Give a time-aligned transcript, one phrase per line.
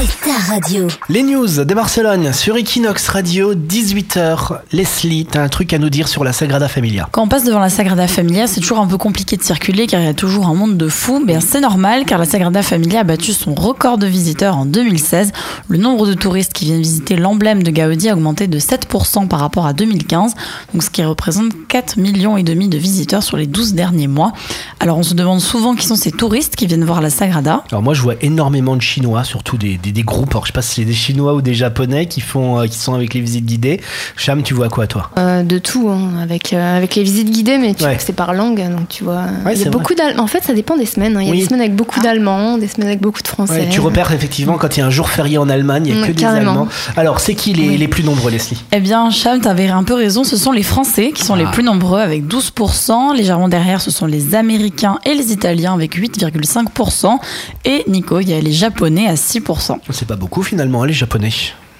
[0.00, 0.86] c'est ta radio.
[1.08, 4.60] Les news de Barcelone sur Equinox Radio, 18h.
[4.70, 7.08] Leslie, t'as un truc à nous dire sur la Sagrada Familia.
[7.10, 10.00] Quand on passe devant la Sagrada Familia, c'est toujours un peu compliqué de circuler car
[10.00, 11.20] il y a toujours un monde de fous.
[11.26, 15.32] Mais c'est normal car la Sagrada Familia a battu son record de visiteurs en 2016.
[15.68, 19.40] Le nombre de touristes qui viennent visiter l'emblème de Gaudi a augmenté de 7% par
[19.40, 20.34] rapport à 2015,
[20.74, 24.32] donc ce qui représente 4 millions et demi de visiteurs sur les 12 derniers mois.
[24.78, 27.64] Alors on se demande souvent qui sont ces touristes qui viennent voir la Sagrada.
[27.72, 30.52] Alors moi je vois énormément de Chinois, surtout des, des, des groupes, alors je sais
[30.52, 33.20] pas si c'est des Chinois ou des Japonais qui font, euh, qui sont avec les
[33.20, 33.80] visites guidées.
[34.16, 35.10] Cham, tu vois quoi toi?
[35.18, 37.96] Euh, de tout, hein, avec, euh, avec les visites guidées, mais tu Ouais.
[38.00, 39.22] c'est par langue, donc tu vois.
[39.44, 41.16] Ouais, il y a beaucoup En fait, ça dépend des semaines.
[41.16, 41.20] hein.
[41.22, 41.40] Il y a Oui.
[41.40, 43.60] des semaines avec beaucoup d'Allemands, des semaines avec beaucoup de Français.
[43.60, 46.02] Ouais, Tu repères effectivement quand il y a un jour férié en Allemagne, il n'y
[46.02, 46.50] a que des carrément.
[46.52, 46.68] Allemands.
[46.96, 47.76] Alors c'est qui les, Oui.
[47.78, 48.62] les plus nombreux Leslie?
[48.72, 51.50] Eh bien, Cham, t'avais un peu raison, ce sont les Français qui sont les Ah.
[51.50, 53.12] plus nombreux avec 12%.
[53.12, 57.18] Légèrement derrière, ce sont les Américains et les Italiens avec 8,5%.
[57.64, 59.77] Et Nico, il y a les Japonais à 6%.
[59.90, 61.30] C'est pas beaucoup finalement, hein, les Japonais.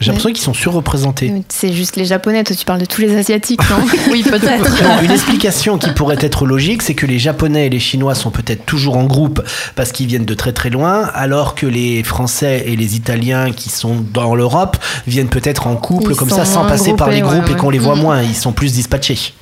[0.00, 1.32] J'ai l'impression qu'ils sont surreprésentés.
[1.48, 3.76] C'est juste les Japonais, toi tu parles de tous les Asiatiques, non
[4.10, 4.82] Oui, peut-être.
[5.04, 8.66] Une explication qui pourrait être logique, c'est que les Japonais et les Chinois sont peut-être
[8.66, 9.40] toujours en groupe
[9.76, 13.70] parce qu'ils viennent de très très loin, alors que les Français et les Italiens qui
[13.70, 17.46] sont dans l'Europe viennent peut-être en couple Ils comme ça sans passer par les groupes
[17.46, 18.02] ouais, et qu'on les voit Mhm.
[18.02, 18.20] moins.
[18.22, 19.32] Ils sont plus dispatchés.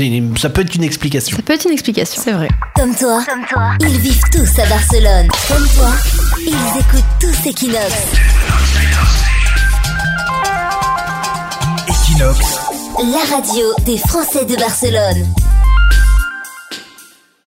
[0.00, 1.36] Une- ça peut être une explication.
[1.36, 2.20] Ça peut être une explication.
[2.22, 2.48] C'est vrai.
[2.74, 3.22] Comme toi,
[3.80, 5.28] ils vivent tous à Barcelone.
[5.48, 5.90] Comme toi,
[6.40, 7.92] ils écoutent tous Equinox.
[11.88, 12.38] Equinox,
[13.12, 15.26] La radio des Français de Barcelone.